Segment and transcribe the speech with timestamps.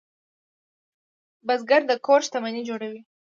[1.47, 3.01] بزګر د کور شتمني جوړوي